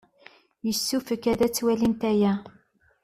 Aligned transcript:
Yessefk 0.67 1.23
ad 1.31 1.41
twalimt 1.53 2.01
aya. 2.11 2.33